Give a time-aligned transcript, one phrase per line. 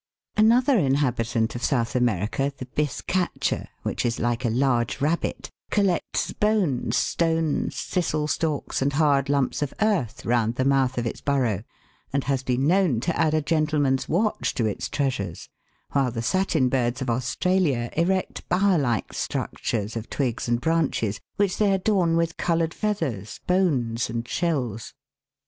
[0.35, 6.97] Another inhabitant of South America, the bizcacha, which is like a large rabbit, collects bones,
[6.97, 11.61] stones, thistle stalks, and hard lumps of earth, round the mouth of its bur row,
[12.11, 15.49] and has been known to add a gentleman's watch to its treasures;
[15.91, 21.57] while the satin birds of Australia erect bower like structures of twigs and branches, which
[21.57, 24.95] they adorn with coloured feathers, bones, and shells.